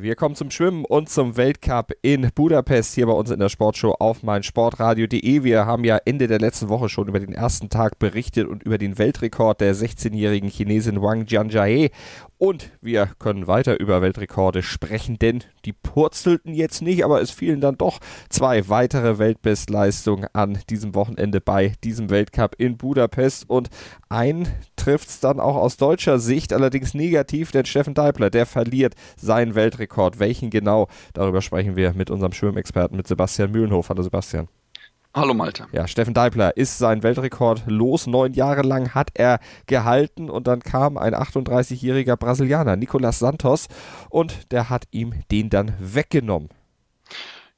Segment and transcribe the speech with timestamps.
[0.00, 3.94] Wir kommen zum Schwimmen und zum Weltcup in Budapest hier bei uns in der Sportshow
[4.00, 5.44] auf meinsportradio.de.
[5.44, 8.76] Wir haben ja Ende der letzten Woche schon über den ersten Tag berichtet und über
[8.76, 11.90] den Weltrekord der 16-jährigen Chinesin Wang Jianjiahe.
[12.38, 17.60] Und wir können weiter über Weltrekorde sprechen, denn die purzelten jetzt nicht, aber es fielen
[17.60, 23.48] dann doch zwei weitere Weltbestleistungen an diesem Wochenende bei diesem Weltcup in Budapest.
[23.48, 23.70] Und
[24.08, 24.48] ein
[24.84, 29.54] trifft es dann auch aus deutscher Sicht, allerdings negativ, denn Steffen Deibler, der verliert seinen
[29.54, 30.18] Weltrekord.
[30.18, 30.88] Welchen genau?
[31.14, 33.88] Darüber sprechen wir mit unserem Schwimmexperten, mit Sebastian Mühlenhof.
[33.88, 34.48] Hallo Sebastian.
[35.14, 35.66] Hallo Malte.
[35.72, 38.06] Ja, Steffen Deibler ist sein Weltrekord los.
[38.06, 43.68] Neun Jahre lang hat er gehalten und dann kam ein 38-jähriger Brasilianer, Nicolas Santos,
[44.10, 46.50] und der hat ihm den dann weggenommen.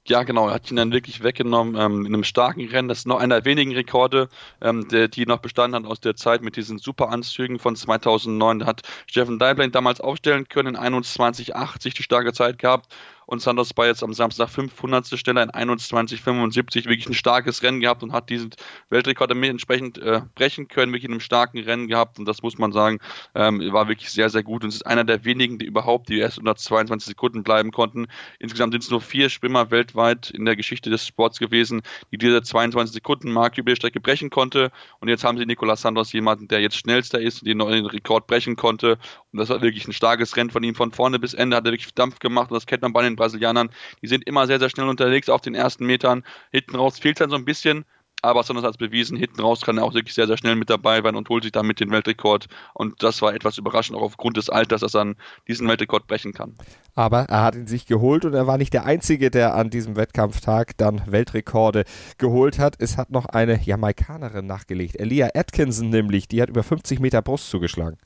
[0.08, 2.88] Ja, genau, er hat ihn dann wirklich weggenommen ähm, in einem starken Rennen.
[2.88, 4.28] Das ist noch einer der wenigen Rekorde,
[4.60, 8.60] ähm, der, die noch bestanden hat aus der Zeit mit diesen Superanzügen von 2009.
[8.60, 12.86] Da hat Steffen Deibler ihn damals aufstellen können in 21,80 die starke Zeit gehabt
[13.26, 15.18] und Santos war jetzt am Samstag 500.
[15.18, 18.50] Stelle in 21,75 wirklich ein starkes Rennen gehabt und hat diesen
[18.88, 22.20] Weltrekord entsprechend äh, brechen können, wirklich in einem starken Rennen gehabt.
[22.20, 22.98] Und das muss man sagen,
[23.34, 24.62] ähm, war wirklich sehr, sehr gut.
[24.62, 28.06] Und es ist einer der wenigen, die überhaupt die erst unter 22 Sekunden bleiben konnten.
[28.38, 31.82] Insgesamt sind es nur vier Schwimmer weltweit in der Geschichte des Sports gewesen,
[32.12, 34.70] die diese 22 Sekunden Marke über die Strecke brechen konnte.
[35.00, 38.54] Und jetzt haben sie Nicolas Santos jemanden, der jetzt schnellster ist, den neuen Rekord brechen
[38.54, 38.98] konnte.
[39.32, 41.72] Und das war wirklich ein starkes Rennen von ihm von vorne bis Ende, hat er
[41.72, 42.50] wirklich Dampf gemacht.
[42.50, 43.70] Und das kennt man bei den Brasilianern.
[44.02, 46.24] Die sind immer sehr, sehr schnell unterwegs auf den ersten Metern.
[46.52, 47.84] Hinten raus fehlt dann so ein bisschen,
[48.22, 50.70] aber Sanders hat es bewiesen, hinten raus kann er auch wirklich sehr, sehr schnell mit
[50.70, 52.46] dabei sein und holt sich damit den Weltrekord.
[52.74, 56.32] Und das war etwas überraschend, auch aufgrund des Alters, dass er dann diesen Weltrekord brechen
[56.32, 56.54] kann.
[56.94, 59.96] Aber er hat ihn sich geholt und er war nicht der Einzige, der an diesem
[59.96, 61.84] Wettkampftag dann Weltrekorde
[62.18, 62.76] geholt hat.
[62.78, 67.50] Es hat noch eine Jamaikanerin nachgelegt, Elia Atkinson nämlich, die hat über 50 Meter Brust
[67.50, 67.98] zugeschlagen.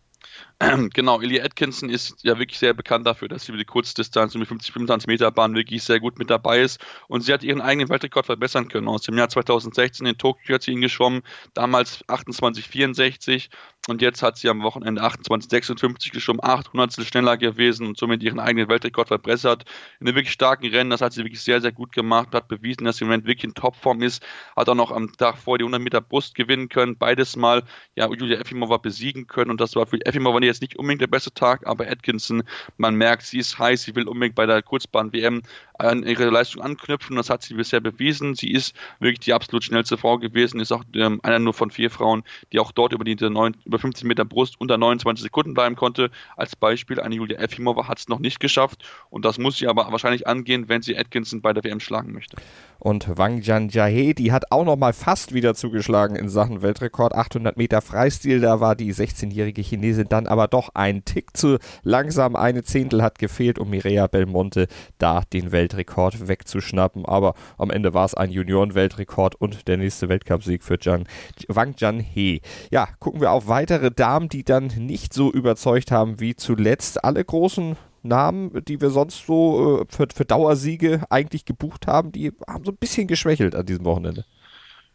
[0.92, 4.44] Genau, Ilya Atkinson ist ja wirklich sehr bekannt dafür, dass sie über die Kurzdistanz die
[4.44, 6.78] 50, 25 Meter Bahn wirklich sehr gut mit dabei ist.
[7.08, 8.88] Und sie hat ihren eigenen Weltrekord verbessern können.
[8.88, 11.22] Aus dem Jahr 2016 in Tokio hat sie ihn geschwommen,
[11.54, 13.48] damals 28,64
[13.88, 18.68] und jetzt hat sie am Wochenende 28,56 geschwommen, 800 schneller gewesen und somit ihren eigenen
[18.68, 19.64] Weltrekord verbessert.
[20.00, 22.84] In einem wirklich starken Rennen, das hat sie wirklich sehr, sehr gut gemacht, hat bewiesen,
[22.84, 24.22] dass sie im Moment wirklich in Topform ist,
[24.54, 27.64] hat auch noch am Tag vor die 100 Meter Brust gewinnen können, beides Mal
[27.94, 31.32] ja Julia Efimova besiegen können und das war für Efimova jetzt nicht unbedingt der beste
[31.32, 32.42] Tag, aber Atkinson,
[32.76, 35.42] man merkt, sie ist heiß, sie will unbedingt bei der Kurzbahn-WM
[35.80, 37.16] an ihre Leistung anknüpfen.
[37.16, 38.34] Das hat sie bisher bewiesen.
[38.34, 41.90] Sie ist wirklich die absolut schnellste Frau gewesen, ist auch ähm, einer nur von vier
[41.90, 42.22] Frauen,
[42.52, 46.10] die auch dort über die neun, über 15 Meter Brust unter 29 Sekunden bleiben konnte.
[46.36, 49.90] Als Beispiel, eine Julia Efimova hat es noch nicht geschafft und das muss sie aber
[49.90, 52.36] wahrscheinlich angehen, wenn sie Atkinson bei der WM schlagen möchte.
[52.78, 57.14] Und Wang Jianjiahe, die hat auch noch mal fast wieder zugeschlagen in Sachen Weltrekord.
[57.14, 62.36] 800 Meter Freistil, da war die 16-jährige Chinesin dann aber doch ein Tick zu langsam.
[62.36, 64.66] Eine Zehntel hat gefehlt, um Mireia Belmonte
[64.98, 67.04] da den Weltrekord wegzuschnappen.
[67.04, 71.04] Aber am Ende war es ein Junioren-Weltrekord und der nächste Weltcupsieg für Jian,
[71.48, 72.40] Wang Jianhe.
[72.70, 77.04] Ja, gucken wir auf weitere Damen, die dann nicht so überzeugt haben wie zuletzt.
[77.04, 82.32] Alle großen Namen, die wir sonst so äh, für, für Dauersiege eigentlich gebucht haben, die
[82.48, 84.24] haben so ein bisschen geschwächelt an diesem Wochenende.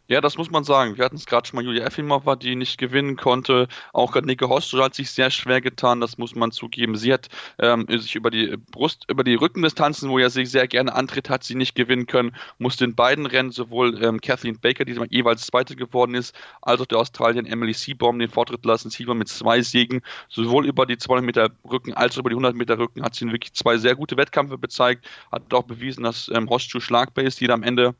[0.08, 0.96] Ja, das muss man sagen.
[0.96, 3.66] Wir hatten es gerade schon mal Julia Effimova, die nicht gewinnen konnte.
[3.92, 6.96] Auch Nike Hostel hat sich sehr schwer getan, das muss man zugeben.
[6.96, 7.28] Sie hat
[7.58, 11.42] ähm, sich über die Brust, über die Rückendistanzen, wo er sich sehr gerne antritt, hat
[11.42, 12.36] sie nicht gewinnen können.
[12.58, 16.86] Musste in beiden Rennen sowohl ähm, Kathleen Baker, die jeweils Zweite geworden ist, als auch
[16.86, 18.90] der Australien Emily Seabaum den Vortritt lassen.
[18.90, 22.54] Seabaum mit zwei Siegen, sowohl über die 200 Meter Rücken als auch über die 100
[22.54, 25.04] Meter Rücken hat sie wirklich zwei sehr gute Wettkämpfe bezeigt.
[25.32, 27.96] Hat auch bewiesen, dass ähm, Hostel schlagbar ist, die am Ende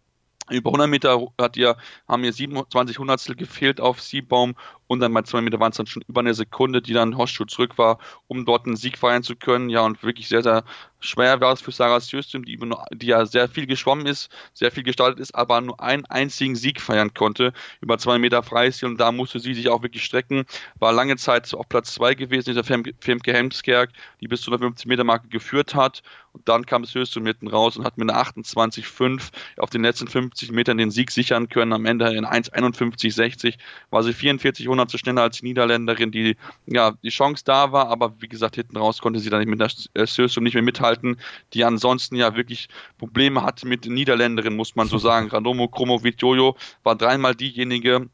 [0.50, 1.76] über 100 Meter hat ihr,
[2.08, 4.54] haben ihr 27 Hundertstel gefehlt auf Siebbaum
[4.86, 7.44] und dann bei 2 Meter waren es dann schon über eine Sekunde, die dann Horstschuh
[7.44, 7.98] zurück war,
[8.28, 9.68] um dort einen Sieg feiern zu können.
[9.68, 10.64] Ja, und wirklich sehr, sehr
[11.00, 12.58] schwer war es für Sarah Sjöström, die,
[12.92, 16.80] die ja sehr viel geschwommen ist, sehr viel gestartet ist, aber nur einen einzigen Sieg
[16.80, 20.44] feiern konnte über 2 Meter Freistil und da musste sie sich auch wirklich strecken.
[20.78, 23.90] War lange Zeit auf Platz 2 gewesen, dieser Femke Hemskerk,
[24.20, 26.02] die bis zu einer 50 Meter Marke geführt hat.
[26.32, 30.52] Und dann kam Sjöström mitten raus und hat mit einer 28,5 auf den letzten 50
[30.52, 31.72] Metern den Sieg sichern können.
[31.72, 33.54] Am Ende in 1,51,60
[33.88, 36.36] war sie 44 Hundertstel schneller als die Niederländerin, die
[36.66, 39.60] ja die Chance da war, aber wie gesagt, hinten raus konnte sie dann nicht mit
[39.60, 41.16] der äh, Sösum nicht mehr mithalten,
[41.54, 42.68] die ansonsten ja wirklich
[42.98, 45.28] Probleme hatte mit den Niederländerinnen, muss man so sagen.
[45.30, 48.08] Randomo Kromovic-Jojo war dreimal diejenige,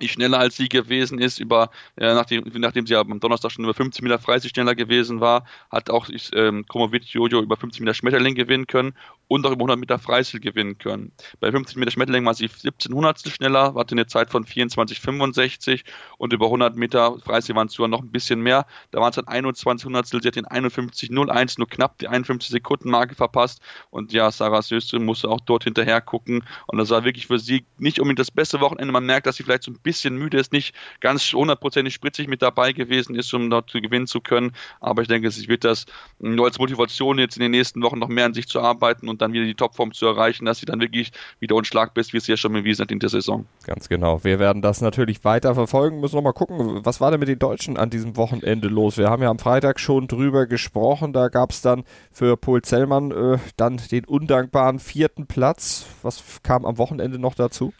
[0.00, 3.74] die schneller als sie gewesen ist, über, äh, nachdem, nachdem sie am Donnerstag schon über
[3.74, 8.34] 50 Meter Freistil schneller gewesen war, hat auch ähm, Kromovic Jojo über 50 Meter Schmetterling
[8.34, 8.94] gewinnen können
[9.28, 11.12] und auch über 100 Meter Freistil gewinnen können.
[11.40, 15.82] Bei 50 Meter Schmetterling war sie 17 Hundertstel schneller, hatte eine Zeit von 24,65
[16.18, 18.66] und über 100 Meter Freistil waren es sogar noch ein bisschen mehr.
[18.92, 22.90] Da waren es dann 21 Hundertstel, sie hat den 51,01, nur knapp die 51 Sekunden
[22.90, 27.26] Marke verpasst und ja, Sarah Söste musste auch dort hinterher gucken und das war wirklich
[27.26, 28.92] für sie nicht unbedingt das beste Wochenende.
[28.92, 32.42] Man merkt, dass sie vielleicht so ein bisschen müde ist, nicht ganz hundertprozentig spritzig mit
[32.42, 35.86] dabei gewesen ist, um dort zu gewinnen zu können, aber ich denke, sie wird das
[36.20, 39.15] nur als Motivation jetzt in den nächsten Wochen noch mehr an sich zu arbeiten und
[39.18, 42.26] dann wieder die Topform zu erreichen, dass sie dann wirklich wieder unschlagbar ist, wie es
[42.26, 43.46] ja schon bewiesen hat in der Saison.
[43.64, 44.24] Ganz genau.
[44.24, 46.00] Wir werden das natürlich weiter verfolgen.
[46.00, 48.98] Müssen noch mal gucken, was war denn mit den Deutschen an diesem Wochenende los?
[48.98, 51.12] Wir haben ja am Freitag schon drüber gesprochen.
[51.12, 55.86] Da gab es dann für Paul Zellmann äh, dann den undankbaren vierten Platz.
[56.02, 57.72] Was kam am Wochenende noch dazu?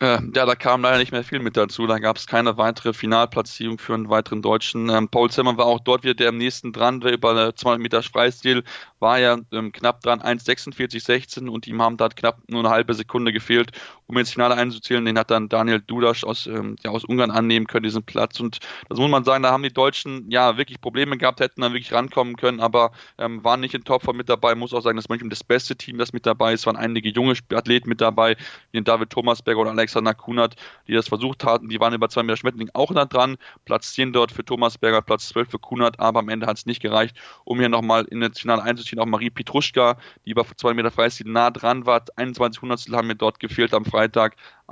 [0.00, 1.86] Äh, ja, da kam leider nicht mehr viel mit dazu.
[1.86, 4.88] Da gab es keine weitere Finalplatzierung für einen weiteren Deutschen.
[4.88, 8.02] Ähm, Paul Zimmer war auch dort wieder der am nächsten dran, der über 200 Meter
[8.02, 8.64] Freistil
[8.98, 13.32] war ja ähm, knapp dran, 1,46,16 und ihm haben da knapp nur eine halbe Sekunde
[13.32, 13.72] gefehlt,
[14.12, 15.04] um ins Finale einzuzählen.
[15.04, 18.38] Den hat dann Daniel Dudas aus, ähm, ja, aus Ungarn annehmen können, diesen Platz.
[18.40, 21.72] Und das muss man sagen, da haben die Deutschen ja wirklich Probleme gehabt, hätten dann
[21.72, 24.54] wirklich rankommen können, aber ähm, waren nicht in Topform mit dabei.
[24.54, 27.34] Muss auch sagen, dass manchmal das beste Team, das mit dabei ist, waren einige junge
[27.54, 28.36] Athleten mit dabei,
[28.70, 30.56] wie David Thomasberger oder Alex Alexander Kunert,
[30.86, 31.68] die das versucht hatten.
[31.68, 33.36] Die waren über zwei Meter Schmetterling auch nah dran.
[33.64, 36.66] Platz 10 dort für Thomas Berger, Platz 12 für Kunert, aber am Ende hat es
[36.66, 38.98] nicht gereicht, um hier nochmal in das Finale einzuziehen.
[38.98, 42.04] Auch Marie Petruschka, die über zwei Meter Freistil nah dran war.
[42.16, 44.01] 21 Hundertstel haben mir dort gefehlt am Freitag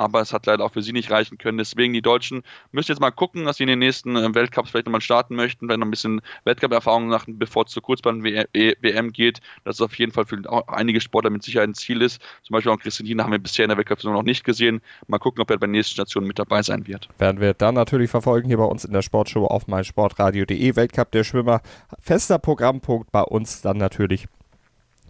[0.00, 1.58] aber es hat leider auch für sie nicht reichen können.
[1.58, 2.42] Deswegen die Deutschen
[2.72, 5.66] müssen jetzt mal gucken, dass sie in den nächsten äh, Weltcups vielleicht nochmal starten möchten,
[5.66, 9.40] vielleicht noch ein bisschen Wettkampferfahrung machen, bevor es zur Kurzbahn-WM e, geht.
[9.64, 12.22] Das ist auf jeden Fall für einige Sportler mit Sicherheit ein Ziel ist.
[12.42, 14.80] Zum Beispiel auch Christian Hiener haben wir bisher in der Weltcup-Saison noch nicht gesehen.
[15.06, 17.08] Mal gucken, ob er bei der nächsten Station mit dabei sein wird.
[17.18, 20.76] Werden wir dann natürlich verfolgen hier bei uns in der Sportshow auf meinsportradio.de.
[20.76, 21.60] Weltcup der Schwimmer.
[22.00, 24.28] Fester Programmpunkt bei uns dann natürlich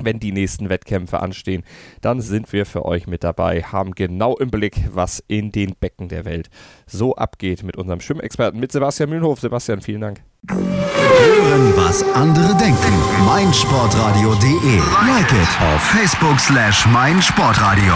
[0.02, 1.64] wenn die nächsten Wettkämpfe anstehen,
[2.00, 6.08] dann sind wir für euch mit dabei, haben genau im Blick, was in den Becken
[6.08, 6.50] der Welt
[6.86, 9.40] so abgeht mit unserem Schwimmexperten, mit Sebastian Mühlenhof.
[9.40, 10.22] Sebastian, vielen Dank.
[10.48, 12.92] Hören, was andere denken.
[13.26, 14.78] meinsportradio.de.
[15.06, 17.94] Like it auf Facebook slash meinsportradio.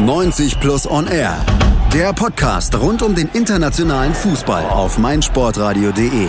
[0.00, 1.36] 90 Plus On Air.
[1.92, 6.28] Der Podcast rund um den internationalen Fußball auf meinsportradio.de.